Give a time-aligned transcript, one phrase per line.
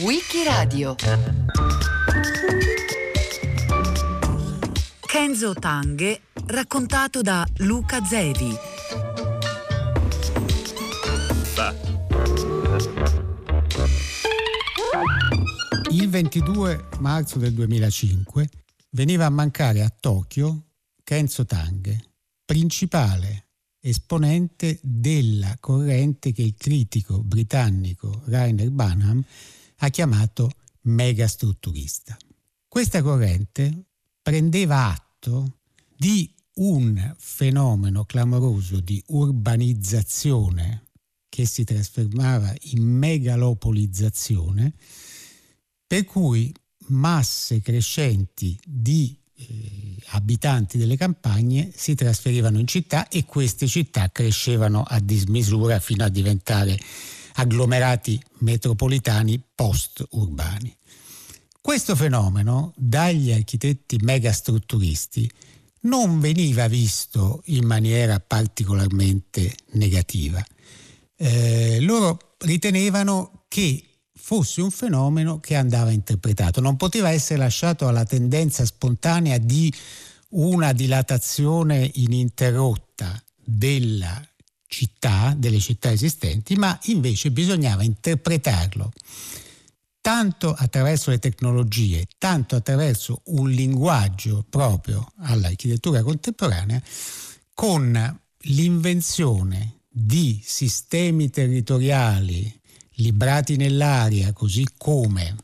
[0.00, 0.96] Wikiradio.
[5.06, 8.56] Kenzo Tanghe raccontato da Luca Zevi.
[15.90, 18.48] Il 22 marzo del 2005
[18.90, 20.70] veniva a mancare a Tokyo
[21.04, 22.14] Kenzo Tanghe,
[22.44, 23.45] principale
[23.88, 29.22] esponente della corrente che il critico britannico Rainer Banham
[29.76, 30.50] ha chiamato
[30.82, 32.16] megastrutturista.
[32.66, 33.84] Questa corrente
[34.20, 35.58] prendeva atto
[35.96, 40.86] di un fenomeno clamoroso di urbanizzazione
[41.28, 44.72] che si trasformava in megalopolizzazione,
[45.86, 46.52] per cui
[46.88, 49.16] masse crescenti di
[50.10, 56.08] abitanti delle campagne si trasferivano in città e queste città crescevano a dismisura fino a
[56.08, 56.78] diventare
[57.34, 60.74] agglomerati metropolitani post-urbani.
[61.60, 65.30] Questo fenomeno dagli architetti megastrutturisti
[65.80, 70.44] non veniva visto in maniera particolarmente negativa.
[71.16, 73.85] Eh, loro ritenevano che
[74.26, 79.72] fosse un fenomeno che andava interpretato, non poteva essere lasciato alla tendenza spontanea di
[80.30, 84.20] una dilatazione ininterrotta della
[84.66, 88.90] città, delle città esistenti, ma invece bisognava interpretarlo
[90.00, 96.82] tanto attraverso le tecnologie, tanto attraverso un linguaggio proprio all'architettura contemporanea,
[97.54, 102.64] con l'invenzione di sistemi territoriali
[102.96, 105.34] librati nell'aria, così come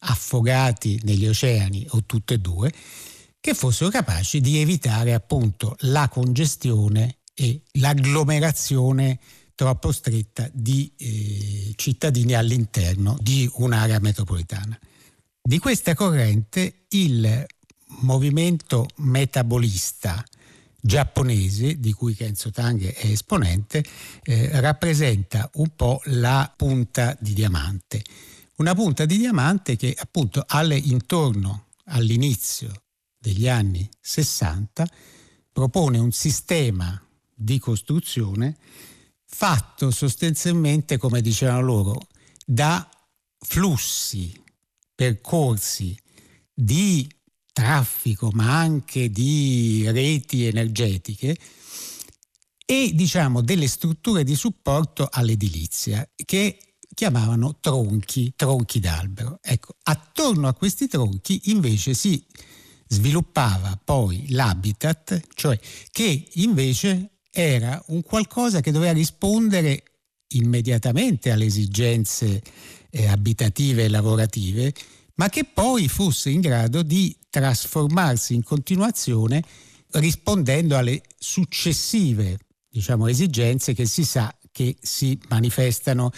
[0.00, 2.72] affogati negli oceani o tutte e due,
[3.40, 9.18] che fossero capaci di evitare appunto la congestione e l'agglomerazione
[9.54, 14.78] troppo stretta di eh, cittadini all'interno di un'area metropolitana.
[15.40, 17.46] Di questa corrente il
[18.00, 20.24] movimento metabolista
[20.84, 23.84] giapponese, di cui Kenzo Tang è esponente,
[24.24, 28.02] eh, rappresenta un po' la punta di diamante.
[28.56, 32.82] Una punta di diamante che appunto alle, intorno all'inizio
[33.16, 34.86] degli anni 60
[35.52, 37.00] propone un sistema
[37.32, 38.56] di costruzione
[39.24, 42.08] fatto sostanzialmente, come dicevano loro,
[42.44, 42.88] da
[43.38, 44.40] flussi,
[44.94, 45.96] percorsi
[46.52, 47.08] di
[47.52, 51.36] traffico, ma anche di reti energetiche
[52.64, 56.58] e diciamo delle strutture di supporto all'edilizia che
[56.94, 59.38] chiamavano tronchi, tronchi d'albero.
[59.42, 62.24] Ecco, attorno a questi tronchi invece si
[62.86, 65.58] sviluppava poi l'habitat, cioè
[65.90, 69.82] che invece era un qualcosa che doveva rispondere
[70.34, 72.42] immediatamente alle esigenze
[72.90, 74.74] eh, abitative e lavorative,
[75.14, 79.42] ma che poi fosse in grado di trasformarsi in continuazione
[79.92, 82.38] rispondendo alle successive
[82.70, 86.10] diciamo, esigenze che si sa che si manifestano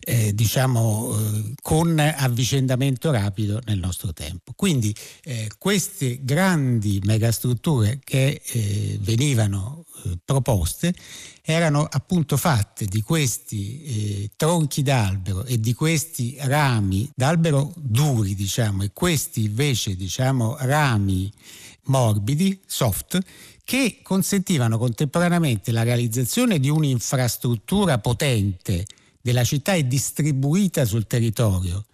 [0.00, 4.52] eh, diciamo, eh, con avvicendamento rapido nel nostro tempo.
[4.56, 4.94] Quindi
[5.24, 10.94] eh, queste grandi megastrutture che eh, venivano eh, proposte
[11.42, 18.84] erano appunto fatte di questi eh, tronchi d'albero e di questi rami d'albero duri, diciamo,
[18.84, 21.30] e questi invece, diciamo, rami
[21.84, 23.18] morbidi, soft,
[23.64, 28.86] che consentivano contemporaneamente la realizzazione di un'infrastruttura potente
[29.20, 31.84] della città e distribuita sul territorio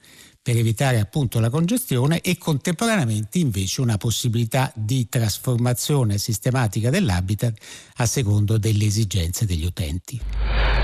[0.47, 7.59] per evitare appunto la congestione e contemporaneamente invece una possibilità di trasformazione sistematica dell'habitat
[7.97, 10.20] a secondo delle esigenze degli utenti.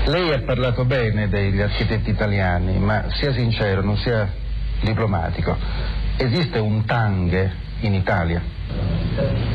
[0.05, 4.29] Lei ha parlato bene degli architetti italiani, ma sia sincero, non sia
[4.83, 5.55] diplomatico.
[6.17, 7.49] Esiste un Tanghe
[7.83, 8.43] in Italia?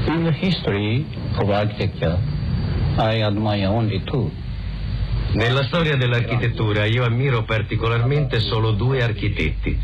[0.06, 1.04] In the history
[1.36, 2.18] of architecture,
[2.96, 4.30] I admire only two.
[5.32, 9.78] Nella storia dell'architettura io ammiro particolarmente solo due architetti,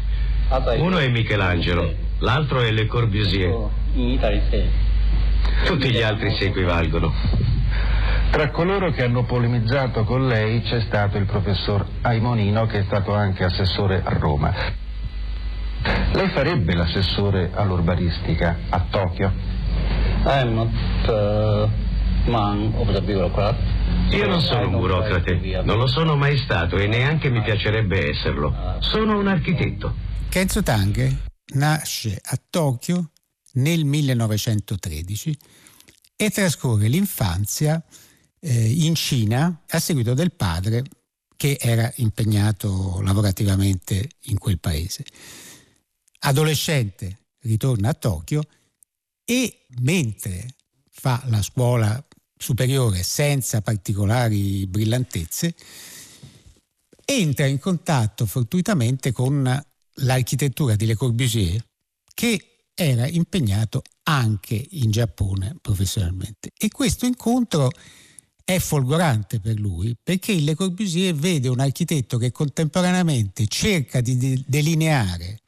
[0.78, 3.68] uno è Michelangelo, l'altro è Le Corbusier.
[5.64, 7.12] Tutti gli altri si equivalgono.
[8.30, 13.14] Tra coloro che hanno polemizzato con lei c'è stato il professor Aimonino che è stato
[13.14, 14.52] anche assessore a Roma.
[16.12, 19.30] Lei farebbe l'assessore all'urbanistica a Tokyo?
[20.24, 20.68] I not
[21.06, 21.68] uh,
[22.30, 23.73] man of the bureaucrat.
[24.10, 28.78] Io non sono un burocrate, non lo sono mai stato e neanche mi piacerebbe esserlo.
[28.80, 29.94] Sono un architetto.
[30.28, 31.22] Kenzo Tange
[31.54, 33.10] nasce a Tokyo
[33.54, 35.38] nel 1913
[36.16, 37.82] e trascorre l'infanzia
[38.40, 40.84] eh, in Cina a seguito del padre
[41.36, 45.04] che era impegnato lavorativamente in quel paese.
[46.20, 48.42] Adolescente ritorna a Tokyo
[49.24, 50.54] e mentre
[50.90, 52.02] fa la scuola
[52.36, 55.54] superiore senza particolari brillantezze,
[57.04, 59.64] entra in contatto fortuitamente con
[59.98, 61.64] l'architettura di Le Corbusier
[62.12, 66.50] che era impegnato anche in Giappone professionalmente.
[66.56, 67.70] E questo incontro
[68.44, 75.40] è folgorante per lui perché Le Corbusier vede un architetto che contemporaneamente cerca di delineare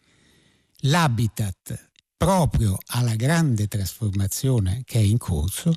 [0.81, 5.75] l'habitat proprio alla grande trasformazione che è in corso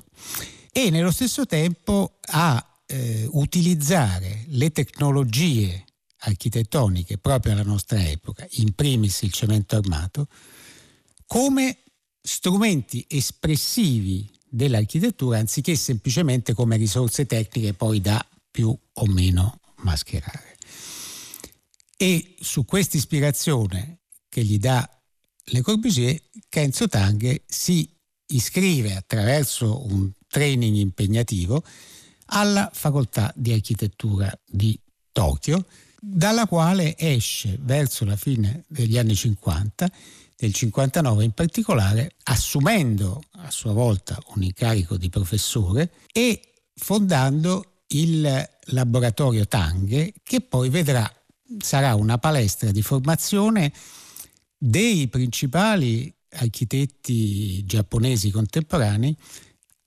[0.72, 5.84] e nello stesso tempo a eh, utilizzare le tecnologie
[6.22, 10.28] architettoniche proprio alla nostra epoca, in primis il cemento armato,
[11.26, 11.78] come
[12.20, 20.56] strumenti espressivi dell'architettura anziché semplicemente come risorse tecniche poi da più o meno mascherare.
[21.96, 24.88] E su questa ispirazione che gli dà
[25.52, 27.88] Le Corbusier, Kenzo Tanghe si
[28.26, 31.62] iscrive attraverso un training impegnativo
[32.32, 34.78] alla facoltà di architettura di
[35.12, 35.66] Tokyo,
[36.00, 39.90] dalla quale esce verso la fine degli anni 50
[40.36, 46.40] del 59 in particolare, assumendo a sua volta un incarico di professore e
[46.74, 51.12] fondando il laboratorio Tanghe che poi vedrà
[51.58, 53.72] sarà una palestra di formazione
[54.56, 59.16] dei principali architetti giapponesi contemporanei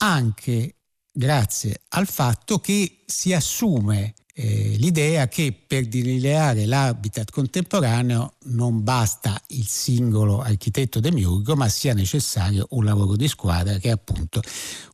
[0.04, 0.76] anche
[1.10, 9.40] grazie al fatto che si assume eh, l'idea che per delineare l'habitat contemporaneo non basta
[9.50, 14.42] il singolo architetto demiurgo, ma sia necessario un lavoro di squadra che è appunto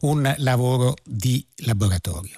[0.02, 2.36] un lavoro di laboratorio.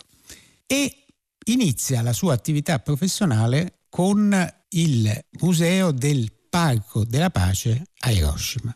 [0.65, 1.06] E
[1.47, 4.33] inizia la sua attività professionale con
[4.69, 8.73] il Museo del Parco della Pace a Hiroshima.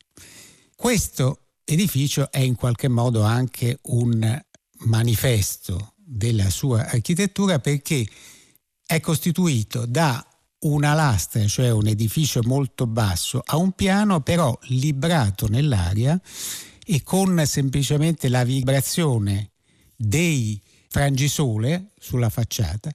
[0.76, 4.42] Questo edificio è in qualche modo anche un
[4.80, 8.08] manifesto della sua architettura perché
[8.86, 10.26] è costituito da
[10.60, 16.20] una lastra, cioè un edificio molto basso, a un piano però librato nell'aria
[16.86, 19.52] e con semplicemente la vibrazione
[19.96, 22.92] dei frangisole sulla facciata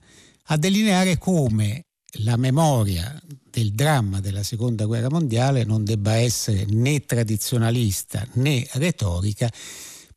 [0.46, 1.86] a delineare come
[2.24, 3.20] la memoria
[3.50, 9.50] del dramma della seconda guerra mondiale non debba essere né tradizionalista né retorica,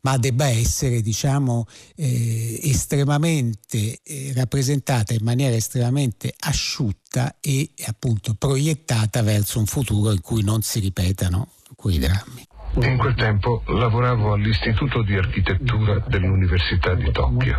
[0.01, 9.21] ma debba essere diciamo eh, estremamente eh, rappresentata in maniera estremamente asciutta e appunto proiettata
[9.21, 12.47] verso un futuro in cui non si ripetano quei drammi.
[12.75, 17.55] In quel tempo lavoravo all'Istituto di Architettura dell'Università di Tokyo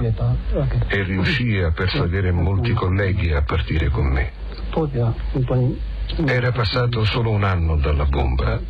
[0.88, 4.32] e riuscii a persuadere molti colleghi a partire con me.
[6.26, 8.60] Era passato solo un anno dalla bomba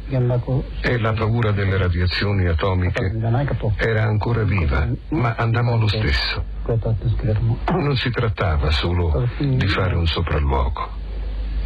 [0.81, 3.13] e la paura delle radiazioni atomiche
[3.77, 6.45] era ancora viva, ma andammo lo stesso.
[7.71, 10.91] Non si trattava solo di fare un sopralluogo,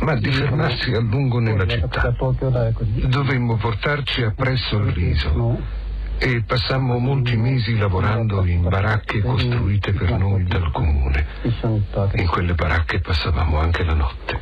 [0.00, 2.14] ma di fermarsi a lungo nella città.
[3.06, 5.76] Dovemmo portarci appresso il riso
[6.18, 11.26] e passammo molti mesi lavorando in baracche costruite per noi dal comune.
[12.14, 14.40] In quelle baracche passavamo anche la notte.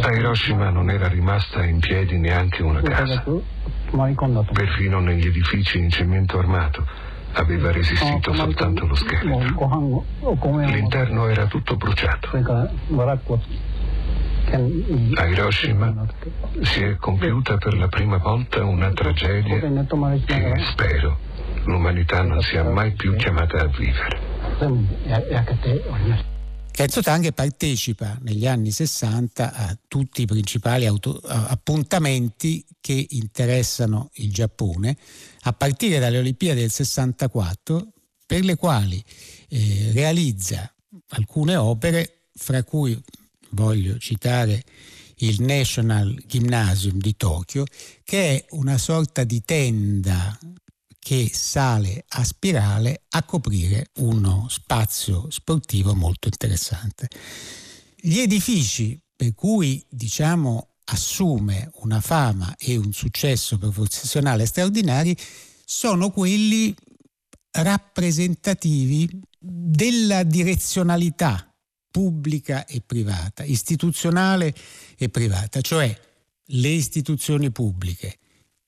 [0.00, 3.24] A Hiroshima non era rimasta in piedi neanche una casa.
[4.52, 9.28] Perfino negli edifici in cemento armato aveva resistito soltanto lo scheletro.
[10.66, 12.28] L'interno era tutto bruciato.
[15.16, 16.06] A Hiroshima
[16.62, 19.58] si è compiuta per la prima volta una tragedia
[20.24, 21.18] che spero
[21.64, 24.18] l'umanità non sia mai più chiamata a vivere.
[26.78, 34.32] Kenzo Tanghe partecipa negli anni 60 a tutti i principali auto, appuntamenti che interessano il
[34.32, 34.96] Giappone,
[35.40, 37.94] a partire dalle Olimpiadi del 64,
[38.24, 39.02] per le quali
[39.48, 40.72] eh, realizza
[41.08, 42.96] alcune opere, fra cui
[43.50, 44.62] voglio citare
[45.16, 47.64] il National Gymnasium di Tokyo,
[48.04, 50.38] che è una sorta di tenda
[50.98, 57.08] che sale a spirale a coprire uno spazio sportivo molto interessante.
[57.96, 65.16] Gli edifici per cui diciamo assume una fama e un successo professionale straordinari
[65.64, 66.74] sono quelli
[67.50, 71.52] rappresentativi della direzionalità
[71.90, 74.54] pubblica e privata, istituzionale
[74.96, 75.96] e privata, cioè
[76.50, 78.18] le istituzioni pubbliche,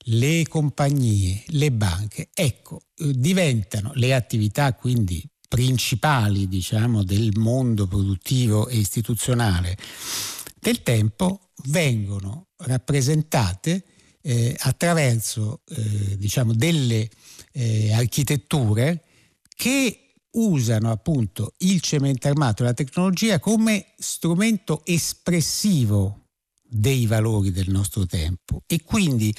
[0.05, 8.77] le compagnie, le banche, ecco, diventano le attività quindi principali diciamo, del mondo produttivo e
[8.77, 9.77] istituzionale
[10.61, 13.85] del tempo vengono rappresentate
[14.23, 17.09] eh, attraverso eh, diciamo, delle
[17.53, 19.03] eh, architetture
[19.57, 26.29] che usano appunto il cemento armato e la tecnologia come strumento espressivo
[26.63, 28.63] dei valori del nostro tempo.
[28.67, 29.35] E quindi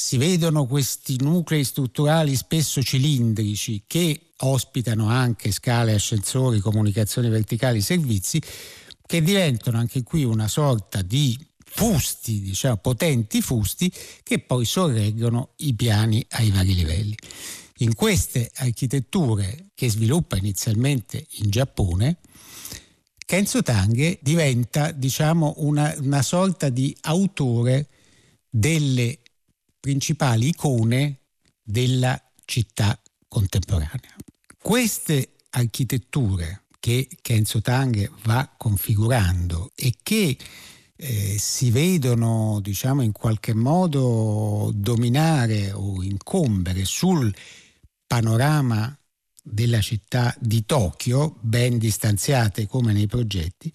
[0.00, 8.40] si vedono questi nuclei strutturali spesso cilindrici che ospitano anche scale, ascensori, comunicazioni verticali, servizi,
[9.04, 15.74] che diventano anche qui una sorta di fusti, diciamo, potenti fusti, che poi sorreggono i
[15.74, 17.16] piani ai vari livelli.
[17.78, 22.18] In queste architetture che sviluppa inizialmente in Giappone,
[23.26, 27.88] Kenzo Tange diventa diciamo, una, una sorta di autore
[28.48, 29.18] delle
[29.88, 31.20] principali icone
[31.62, 34.14] della città contemporanea.
[34.60, 40.36] Queste architetture che Kenzo Tange va configurando e che
[40.94, 47.34] eh, si vedono diciamo in qualche modo dominare o incombere sul
[48.06, 48.94] panorama
[49.42, 53.72] della città di Tokyo, ben distanziate come nei progetti,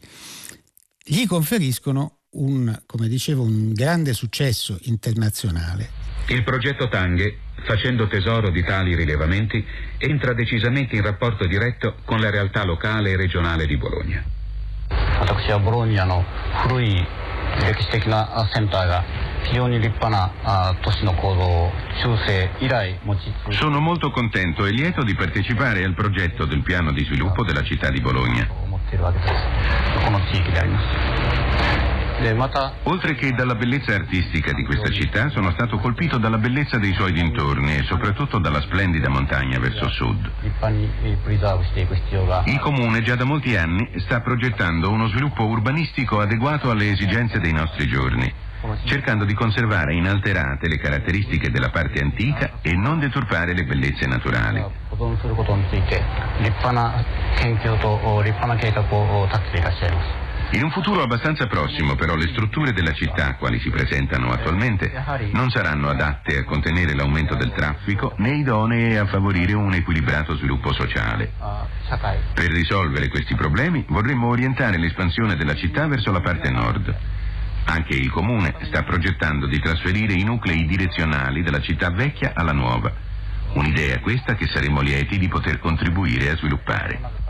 [1.04, 5.91] gli conferiscono un, come dicevo, un grande successo internazionale.
[6.29, 9.65] Il progetto Tanghe, facendo tesoro di tali rilevamenti,
[9.97, 14.25] entra decisamente in rapporto diretto con la realtà locale e regionale di Bologna.
[15.21, 16.25] 私はボローニャの
[16.63, 17.07] 古い
[17.61, 19.05] 歴史的なセンターが
[19.45, 21.71] 非常に立派な都市の構造を
[22.03, 27.91] 中世以来持ち続け Sono molto contento e lieto di partecipare al progetto del piano di sviluppo della città
[27.91, 28.49] di Bologna.
[32.84, 37.12] Oltre che dalla bellezza artistica di questa città, sono stato colpito dalla bellezza dei suoi
[37.12, 40.32] dintorni e soprattutto dalla splendida montagna verso sud.
[42.46, 47.52] Il comune già da molti anni sta progettando uno sviluppo urbanistico adeguato alle esigenze dei
[47.52, 48.34] nostri giorni
[48.86, 54.64] cercando di conservare inalterate le caratteristiche della parte antica e non deturpare le bellezze naturali.
[60.54, 64.92] In un futuro abbastanza prossimo però le strutture della città, quali si presentano attualmente,
[65.32, 70.72] non saranno adatte a contenere l'aumento del traffico né idonee a favorire un equilibrato sviluppo
[70.72, 71.32] sociale.
[71.40, 71.66] Ah,
[72.36, 76.96] per risolvere questi problemi vorremmo orientare l'espansione della città verso la parte nord.
[77.66, 82.94] Anche il comune sta progettando di trasferire i nuclei direzionali dalla città vecchia alla nuova.
[83.54, 87.23] Un'idea questa che saremo lieti di poter contribuire a sviluppare.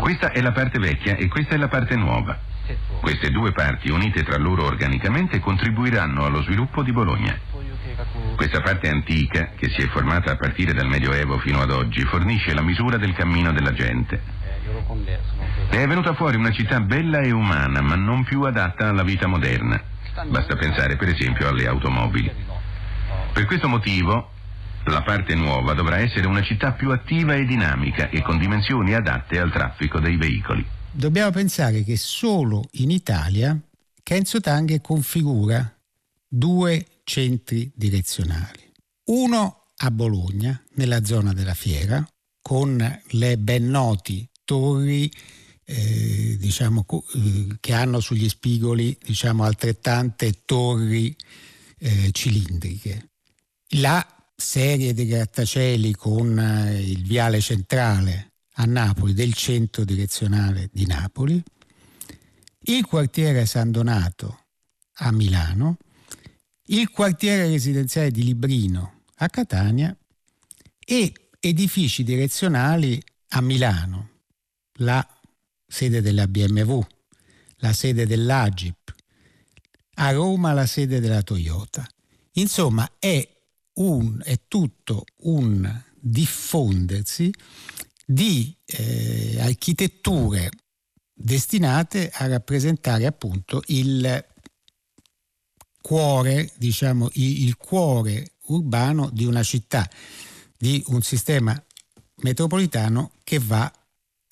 [0.00, 2.38] Questa è la parte vecchia e questa è la parte nuova.
[3.00, 7.36] Queste due parti unite tra loro organicamente contribuiranno allo sviluppo di Bologna.
[8.36, 12.54] Questa parte antica, che si è formata a partire dal Medioevo fino ad oggi, fornisce
[12.54, 14.20] la misura del cammino della gente.
[15.70, 19.26] Ne è venuta fuori una città bella e umana, ma non più adatta alla vita
[19.26, 19.80] moderna.
[20.28, 22.30] Basta pensare per esempio alle automobili.
[23.32, 24.31] Per questo motivo
[24.86, 29.38] la parte nuova dovrà essere una città più attiva e dinamica e con dimensioni adatte
[29.38, 30.64] al traffico dei veicoli.
[30.90, 33.58] Dobbiamo pensare che solo in Italia
[34.02, 35.74] Kenzo Tanghe configura
[36.26, 38.72] due centri direzionali.
[39.04, 42.06] Uno a Bologna, nella zona della fiera,
[42.40, 45.10] con le ben noti torri
[45.64, 46.84] eh, diciamo,
[47.14, 51.14] eh, che hanno sugli spigoli diciamo, altrettante torri
[51.78, 53.10] eh, cilindriche.
[53.76, 54.04] La
[54.42, 61.42] serie di grattacieli con eh, il viale centrale a Napoli del centro direzionale di Napoli,
[62.64, 64.40] il quartiere San Donato
[64.94, 65.78] a Milano,
[66.66, 69.96] il quartiere residenziale di Librino a Catania
[70.78, 74.10] e edifici direzionali a Milano,
[74.78, 75.06] la
[75.66, 76.80] sede della BMW,
[77.58, 78.94] la sede dell'Agip,
[79.94, 81.86] a Roma la sede della Toyota.
[82.32, 83.26] Insomma, è,
[83.74, 87.32] un, è tutto un diffondersi
[88.04, 90.50] di eh, architetture
[91.12, 94.26] destinate a rappresentare appunto il
[95.80, 99.88] cuore, diciamo, il cuore urbano di una città,
[100.56, 101.60] di un sistema
[102.16, 103.70] metropolitano che va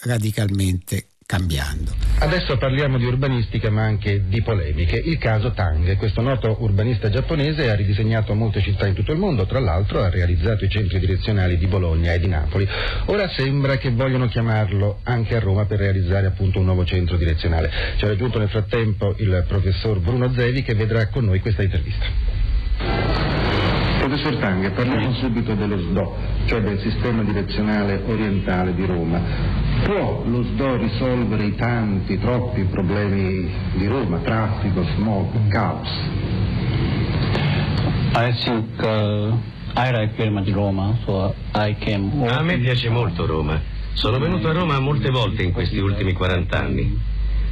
[0.03, 1.95] radicalmente cambiando.
[2.19, 4.97] Adesso parliamo di urbanistica ma anche di polemiche.
[4.97, 9.47] Il caso Tang, questo noto urbanista giapponese ha ridisegnato molte città in tutto il mondo,
[9.47, 12.69] tra l'altro ha realizzato i centri direzionali di Bologna e di Napoli.
[13.07, 17.71] Ora sembra che vogliono chiamarlo anche a Roma per realizzare appunto un nuovo centro direzionale.
[17.97, 22.30] Ci ha raggiunto nel frattempo il professor Bruno Zevi che vedrà con noi questa intervista.
[24.01, 26.17] Professor Tanghe, parliamo subito dello SDO,
[26.47, 29.21] cioè del sistema direzionale orientale di Roma.
[29.85, 35.89] Può lo SDO risolvere i tanti, troppi problemi di Roma, traffico, smog, caos?
[38.15, 39.37] I think uh,
[39.77, 42.27] I like very much Roma, so I came.
[42.27, 43.61] A me piace molto Roma.
[43.93, 46.99] Sono venuto a Roma molte volte in questi ultimi 40 anni.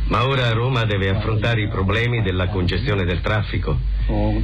[0.09, 3.79] Ma ora Roma deve affrontare i problemi della congestione del traffico.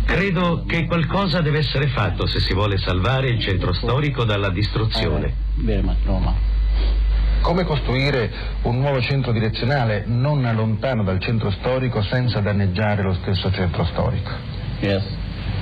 [0.04, 5.33] Credo che qualcosa deve essere fatto se si vuole salvare il centro storico dalla distruzione.
[6.04, 6.35] Roma.
[7.40, 8.30] Come costruire
[8.62, 14.30] un nuovo centro direzionale non lontano dal centro storico senza danneggiare lo stesso centro storico?
[14.80, 15.02] Yes.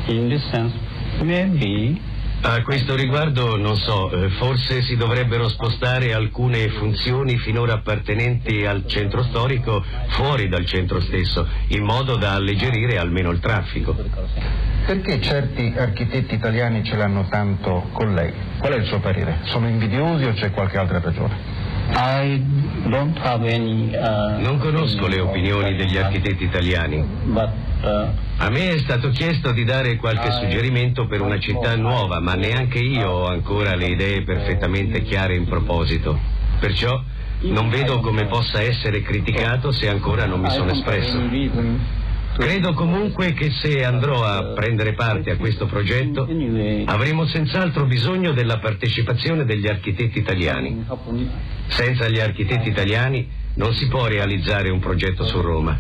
[0.07, 0.77] In this sense,
[1.23, 2.01] maybe
[2.45, 8.85] A questo riguardo, non so, eh, forse si dovrebbero spostare alcune funzioni finora appartenenti al
[8.89, 13.95] centro storico fuori dal centro stesso, in modo da alleggerire almeno il traffico.
[14.85, 18.33] Perché certi architetti italiani ce l'hanno tanto con lei?
[18.59, 19.39] Qual è il suo parere?
[19.45, 21.62] Sono invidiosi o c'è qualche altra ragione?
[21.95, 22.43] I
[22.89, 23.95] don't have any.
[23.95, 27.05] Uh, Non conosco le opinioni degli architetti italiani.
[27.25, 27.51] But
[27.83, 28.09] uh,
[28.39, 32.79] A me è stato chiesto di dare qualche suggerimento per una città nuova, ma neanche
[32.79, 36.19] io ho ancora le idee perfettamente chiare in proposito.
[36.59, 37.01] Perciò
[37.43, 41.19] non vedo come possa essere criticato se ancora non mi sono espresso.
[42.35, 46.27] Credo comunque che se andrò a prendere parte a questo progetto
[46.87, 50.85] avremo senz'altro bisogno della partecipazione degli architetti italiani.
[51.69, 55.79] Senza gli architetti italiani non si può realizzare un progetto su Roma.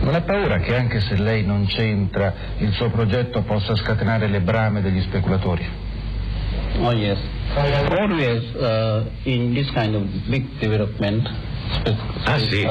[0.00, 4.40] Non ha paura che anche se lei non c'entra il suo progetto possa scatenare le
[4.40, 5.66] brame degli speculatori?
[6.78, 7.18] Oh yes.
[7.54, 11.28] Always uh, in this kind of big development.
[12.24, 12.66] Ah sì,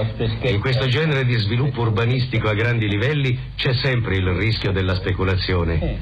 [0.47, 5.97] in questo genere di sviluppo urbanistico a grandi livelli c'è sempre il rischio della speculazione.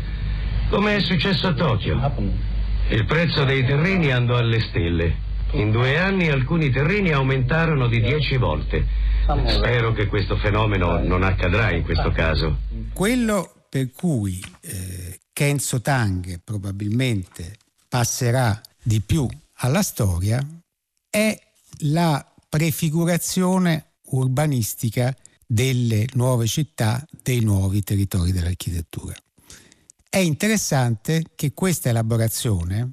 [0.69, 1.97] Come è successo a Tokyo.
[2.01, 2.55] happen.
[2.89, 5.25] Il prezzo dei terreni andò alle stelle.
[5.51, 8.85] In due anni alcuni terreni aumentarono di dieci volte.
[9.47, 12.59] Spero che questo fenomeno non accadrà in questo caso.
[12.93, 17.57] Quello per cui eh, Kenzo Tang probabilmente
[17.89, 19.27] passerà di più
[19.59, 20.39] alla storia
[21.09, 21.37] è
[21.79, 29.15] la prefigurazione urbanistica delle nuove città, dei nuovi territori dell'architettura.
[30.09, 32.91] È interessante che questa elaborazione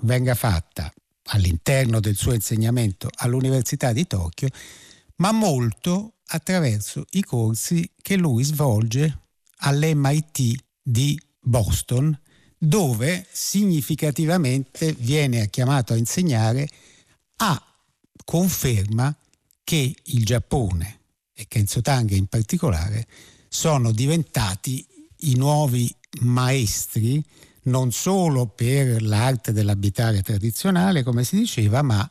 [0.00, 0.92] venga fatta
[1.32, 4.48] all'interno del suo insegnamento all'Università di Tokyo,
[5.16, 9.18] ma molto attraverso i corsi che lui svolge
[9.58, 12.18] all'MIT di Boston,
[12.56, 16.68] dove significativamente viene chiamato a insegnare
[17.36, 17.69] a
[18.30, 19.12] conferma
[19.64, 21.00] che il Giappone
[21.34, 23.08] e Kenzo Tange in particolare
[23.48, 24.86] sono diventati
[25.22, 27.20] i nuovi maestri
[27.62, 32.08] non solo per l'arte dell'abitare tradizionale, come si diceva, ma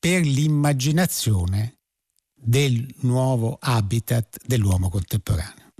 [0.00, 1.76] per l'immaginazione
[2.34, 5.70] del nuovo habitat dell'uomo contemporaneo.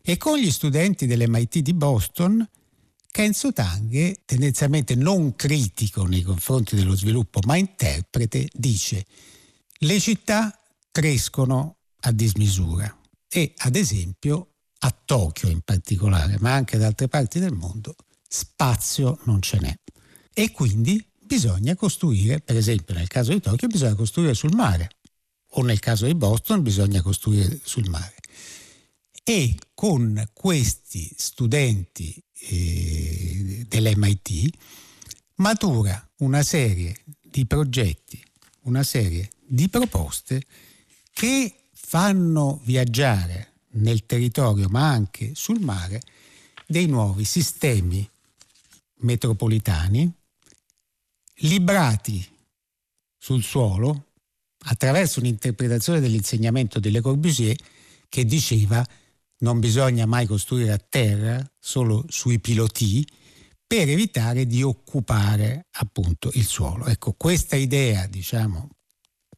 [0.00, 2.48] E con gli studenti dell'MIT di Boston,
[3.14, 9.06] Kenzo Tange, tendenzialmente non critico nei confronti dello sviluppo, ma interprete, dice
[9.78, 10.52] le città
[10.90, 12.92] crescono a dismisura
[13.28, 17.94] e ad esempio a Tokyo in particolare, ma anche ad altre parti del mondo,
[18.26, 19.78] spazio non ce n'è.
[20.32, 24.88] E quindi bisogna costruire, per esempio nel caso di Tokyo, bisogna costruire sul mare,
[25.50, 28.16] o nel caso di Boston bisogna costruire sul mare.
[29.22, 34.56] E con questi studenti eh, dell'MIT
[35.36, 38.22] matura una serie di progetti,
[38.62, 40.42] una serie di proposte
[41.12, 46.00] che fanno viaggiare nel territorio ma anche sul mare
[46.66, 48.08] dei nuovi sistemi
[48.98, 50.10] metropolitani
[51.38, 52.26] librati
[53.18, 54.12] sul suolo
[54.66, 57.56] attraverso un'interpretazione dell'insegnamento di Le Corbusier
[58.08, 58.86] che diceva
[59.38, 63.06] non bisogna mai costruire a terra, solo sui piloti,
[63.66, 66.86] per evitare di occupare appunto il suolo.
[66.86, 68.70] Ecco, questa idea, diciamo,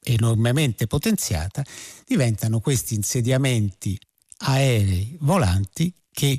[0.03, 1.65] enormemente potenziata,
[2.05, 3.99] diventano questi insediamenti
[4.39, 6.39] aerei volanti che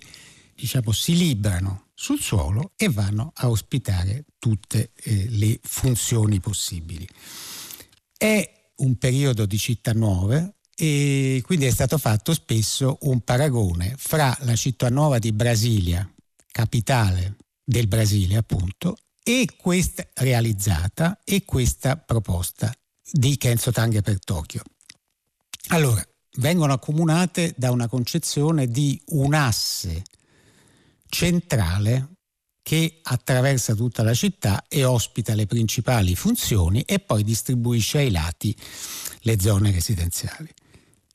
[0.56, 7.08] diciamo, si librano sul suolo e vanno a ospitare tutte eh, le funzioni possibili.
[8.16, 14.38] È un periodo di città nuove e quindi è stato fatto spesso un paragone fra
[14.42, 16.08] la città nuova di Brasilia,
[16.52, 22.72] capitale del Brasile appunto, e questa realizzata e questa proposta
[23.12, 24.62] di Kenzo Tange per Tokyo.
[25.70, 30.04] Allora, vengono accomunate da una concezione di un asse
[31.10, 32.18] centrale
[32.62, 38.56] che attraversa tutta la città e ospita le principali funzioni e poi distribuisce ai lati
[39.22, 40.54] le zone residenziali.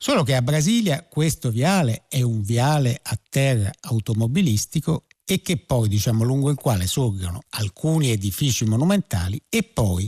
[0.03, 5.87] Solo che a Brasilia questo viale è un viale a terra automobilistico e che poi,
[5.87, 10.05] diciamo, lungo il quale sorgono alcuni edifici monumentali e poi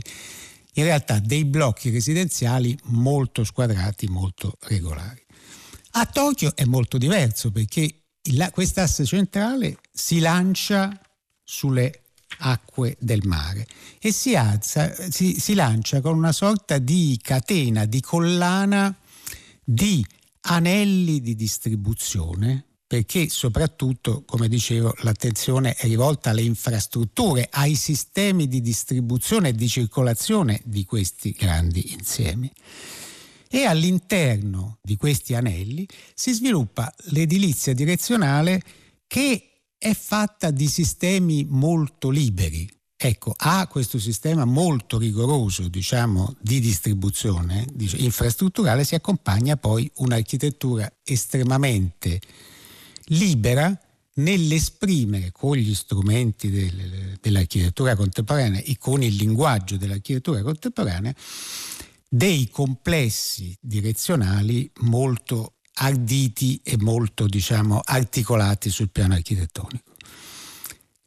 [0.74, 5.24] in realtà dei blocchi residenziali molto squadrati, molto regolari.
[5.92, 8.02] A Tokyo è molto diverso perché
[8.50, 10.92] quest'asse centrale si lancia
[11.42, 12.02] sulle
[12.40, 13.66] acque del mare
[13.98, 18.94] e si, alza, si, si lancia con una sorta di catena, di collana
[19.68, 20.06] di
[20.42, 28.60] anelli di distribuzione perché soprattutto, come dicevo, l'attenzione è rivolta alle infrastrutture, ai sistemi di
[28.60, 32.50] distribuzione e di circolazione di questi grandi insiemi.
[33.48, 38.62] E all'interno di questi anelli si sviluppa l'edilizia direzionale
[39.08, 42.68] che è fatta di sistemi molto liberi,
[42.98, 52.18] Ecco, a questo sistema molto rigoroso diciamo, di distribuzione infrastrutturale si accompagna poi un'architettura estremamente
[53.08, 53.78] libera
[54.14, 61.14] nell'esprimere con gli strumenti del, dell'architettura contemporanea e con il linguaggio dell'architettura contemporanea
[62.08, 69.85] dei complessi direzionali molto arditi e molto diciamo, articolati sul piano architettonico.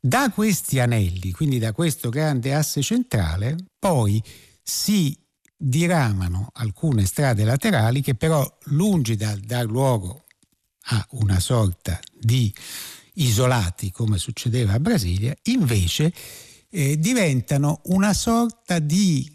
[0.01, 4.23] Da questi anelli, quindi da questo grande asse centrale, poi
[4.63, 5.17] si
[5.57, 10.23] diramano alcune strade laterali che però lungi dal dar luogo
[10.91, 12.53] a una sorta di
[13.15, 16.13] isolati come succedeva a Brasilia, invece
[16.69, 19.29] eh, diventano una sorta di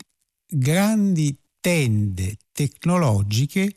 [0.47, 3.75] grandi tende tecnologiche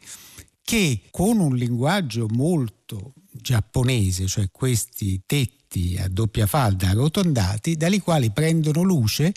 [0.61, 5.56] che con un linguaggio molto giapponese, cioè questi tetti
[5.99, 9.33] a doppia falda arrotondati, dai quali prendono luce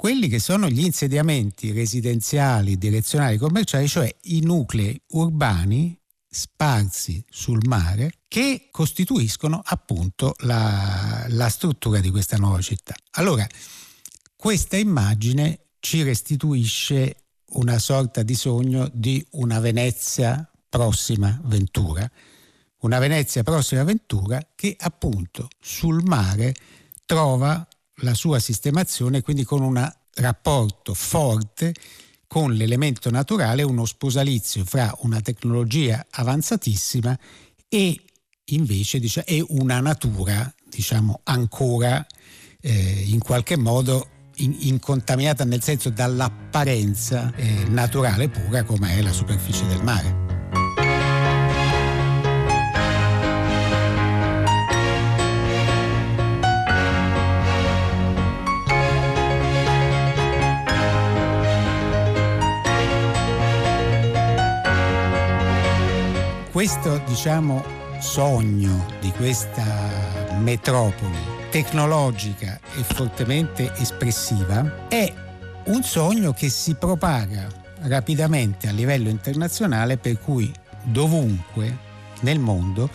[0.00, 5.94] quelli che sono gli insediamenti residenziali, direzionali, commerciali, cioè i nuclei urbani
[6.26, 12.94] sparsi sul mare che costituiscono appunto la, la struttura di questa nuova città.
[13.12, 13.46] Allora,
[14.36, 22.10] questa immagine ci restituisce una sorta di sogno di una Venezia prossima Ventura,
[22.80, 26.54] una Venezia prossima Ventura che appunto sul mare
[27.04, 27.66] trova
[28.02, 31.74] la sua sistemazione, quindi con un rapporto forte
[32.26, 37.18] con l'elemento naturale, uno sposalizio fra una tecnologia avanzatissima
[37.68, 38.00] e
[38.44, 42.06] invece diciamo, è una natura diciamo, ancora
[42.60, 49.12] eh, in qualche modo in, incontaminata nel senso dall'apparenza eh, naturale pura come è la
[49.12, 50.29] superficie del mare.
[66.60, 67.64] Questo diciamo,
[68.00, 71.16] sogno di questa metropoli
[71.50, 75.10] tecnologica e fortemente espressiva è
[75.68, 77.48] un sogno che si propaga
[77.84, 81.78] rapidamente a livello internazionale per cui dovunque
[82.20, 82.90] nel mondo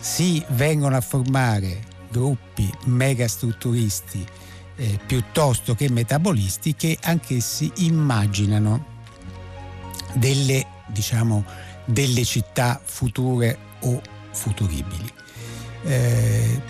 [0.00, 1.78] si vengono a formare
[2.10, 4.26] gruppi megastrutturisti
[4.74, 8.84] eh, piuttosto che metabolisti che anch'essi immaginano
[10.14, 11.44] delle diciamo
[11.84, 14.00] delle città future o
[14.32, 15.10] futuribili.
[15.84, 16.60] Eh,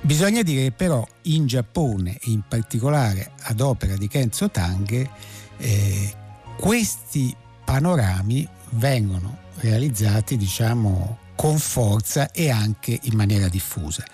[0.00, 5.08] bisogna dire che però in Giappone e in particolare ad opera di Kenzo Tange
[5.56, 6.14] eh,
[6.56, 14.04] questi panorami vengono realizzati diciamo con forza e anche in maniera diffusa.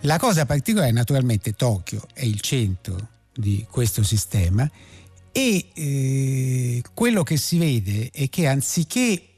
[0.00, 4.68] La cosa particolare naturalmente Tokyo è il centro di questo sistema
[5.32, 9.28] e eh, quello che si vede è che anziché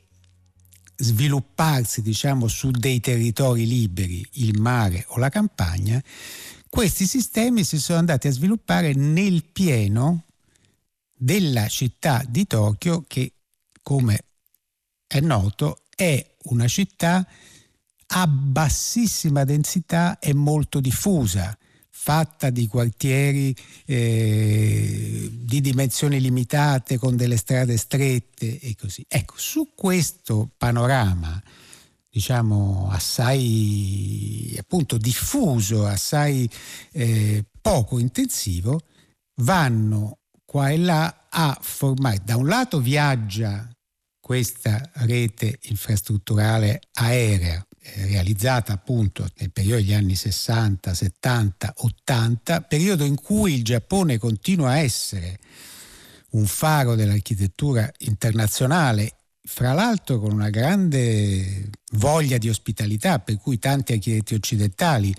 [0.97, 6.03] svilupparsi diciamo su dei territori liberi, il mare o la campagna,
[6.69, 10.25] questi sistemi si sono andati a sviluppare nel pieno
[11.17, 13.33] della città di Tokyo che
[13.83, 14.25] come
[15.07, 17.27] è noto è una città
[18.07, 21.57] a bassissima densità e molto diffusa
[21.97, 29.07] fatta di quartieri eh, di dimensioni limitate con delle strade strette e così.
[29.09, 31.41] Ecco, su questo panorama
[32.11, 36.51] diciamo assai appunto diffuso, assai
[36.93, 38.81] eh, poco intensivo,
[39.37, 43.67] vanno qua e là a formare, da un lato viaggia
[44.25, 53.05] questa rete infrastrutturale aerea eh, realizzata appunto nel periodo degli anni 60, 70, 80, periodo
[53.05, 55.39] in cui il Giappone continua a essere
[56.31, 63.93] un faro dell'architettura internazionale, fra l'altro con una grande voglia di ospitalità, per cui tanti
[63.93, 65.15] architetti occidentali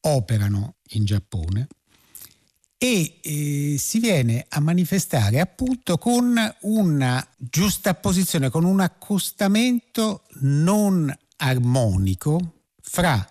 [0.00, 1.66] operano in Giappone
[2.78, 12.62] e eh, si viene a manifestare appunto con una giustapposizione, con un accostamento non armonico
[12.80, 13.28] fra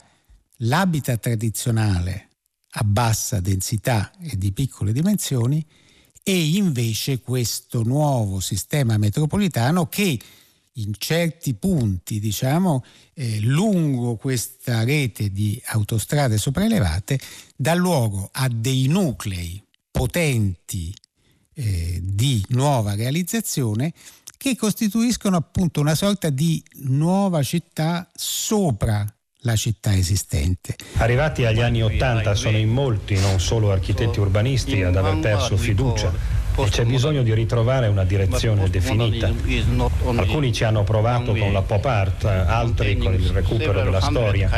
[0.57, 2.27] l'habitat tradizionale
[2.71, 5.65] a bassa densità e di piccole dimensioni
[6.21, 10.19] e invece questo nuovo sistema metropolitano che
[10.77, 17.19] in certi punti, diciamo, eh, lungo questa rete di autostrade sopraelevate,
[17.55, 20.93] dà luogo a dei nuclei potenti
[21.53, 23.93] eh, di nuova realizzazione
[24.37, 29.05] che costituiscono appunto una sorta di nuova città sopra
[29.41, 30.75] la città esistente.
[30.97, 36.36] Arrivati agli anni Ottanta sono in molti, non solo architetti urbanisti, ad aver perso fiducia
[36.57, 39.31] e c'è bisogno di ritrovare una direzione definita.
[40.05, 44.49] Alcuni ci hanno provato con la pop art, altri con il recupero della storia.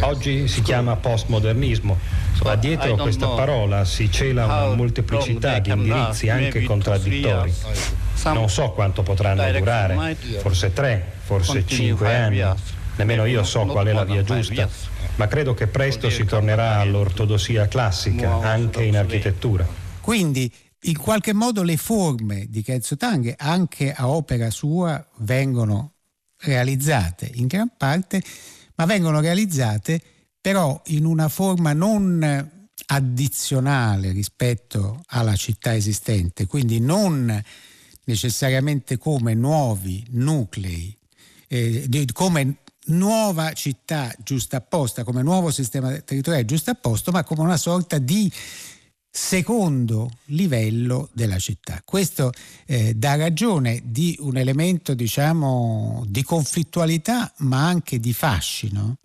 [0.00, 1.98] Oggi si chiama postmodernismo,
[2.44, 7.52] ma dietro questa parola si cela una molteplicità di indirizzi anche contraddittori.
[8.24, 12.42] Non so quanto potranno durare, forse tre, forse cinque anni.
[12.96, 14.68] Nemmeno io so qual è la via giusta,
[15.16, 19.66] ma credo che presto si tornerà all'ortodossia classica, anche in architettura.
[20.00, 20.50] Quindi
[20.82, 25.94] in qualche modo le forme di Kenzo Tang, anche a opera sua, vengono
[26.38, 28.22] realizzate in gran parte,
[28.76, 30.00] ma vengono realizzate
[30.40, 32.50] però in una forma non
[32.86, 37.42] addizionale rispetto alla città esistente, quindi non
[38.04, 40.96] necessariamente come nuovi nuclei,
[41.48, 48.32] eh, come nuova città giustapposta, come nuovo sistema territoriale giustapposto, ma come una sorta di
[49.18, 51.82] secondo livello della città.
[51.84, 52.32] Questo
[52.66, 58.98] eh, dà ragione di un elemento, diciamo, di conflittualità, ma anche di fascino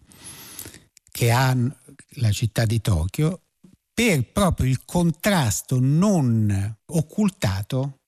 [1.11, 1.57] che ha
[2.17, 3.41] la città di Tokyo
[3.91, 8.01] per proprio il contrasto non occultato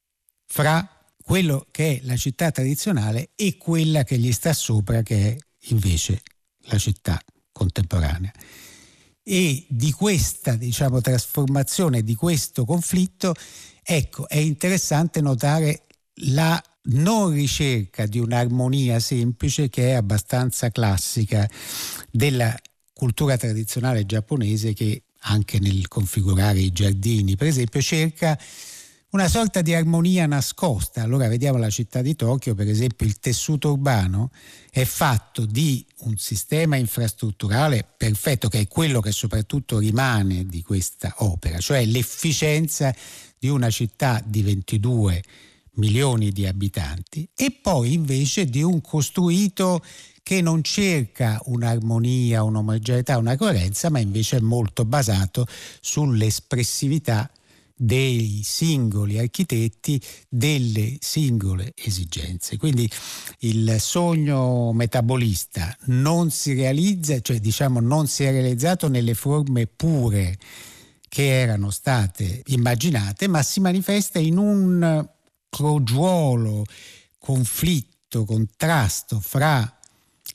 [0.45, 0.87] fra
[1.23, 5.37] quello che è la città tradizionale e quella che gli sta sopra, che è
[5.69, 6.21] invece
[6.67, 7.19] la città
[7.51, 8.31] contemporanea
[9.27, 13.33] e di questa diciamo, trasformazione, di questo conflitto,
[13.81, 15.87] ecco, è interessante notare
[16.27, 21.49] la non ricerca di un'armonia semplice che è abbastanza classica
[22.11, 22.55] della
[22.93, 28.37] cultura tradizionale giapponese che anche nel configurare i giardini, per esempio, cerca
[29.15, 31.01] una sorta di armonia nascosta.
[31.01, 34.29] Allora vediamo la città di Tokyo, per esempio il tessuto urbano
[34.69, 41.13] è fatto di un sistema infrastrutturale perfetto, che è quello che soprattutto rimane di questa
[41.19, 42.93] opera, cioè l'efficienza
[43.39, 45.23] di una città di 22
[45.75, 49.81] milioni di abitanti e poi invece di un costruito
[50.23, 55.47] che non cerca un'armonia, un'omogeneità, una coerenza, ma invece è molto basato
[55.79, 57.31] sull'espressività
[57.77, 62.57] dei singoli architetti delle singole esigenze.
[62.57, 62.89] Quindi
[63.39, 70.37] il sogno metabolista non si realizza, cioè diciamo non si è realizzato nelle forme pure
[71.09, 75.07] che erano state immaginate, ma si manifesta in un
[75.49, 76.65] crogiuolo,
[77.19, 79.69] conflitto, contrasto fra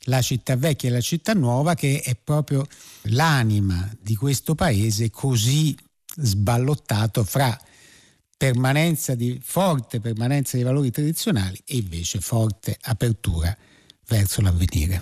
[0.05, 2.65] la città vecchia e la città nuova che è proprio
[3.03, 5.77] l'anima di questo paese così
[6.15, 7.57] sballottato fra
[8.37, 13.55] permanenza di, forte permanenza di valori tradizionali e invece forte apertura
[14.07, 14.99] verso l'avvenire.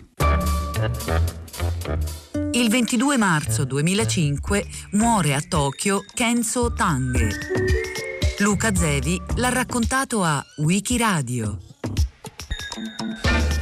[2.52, 7.18] Il 22 marzo 2005 muore a Tokyo Kenzo Tang.
[8.40, 11.60] Luca Zevi l'ha raccontato a Wikiradio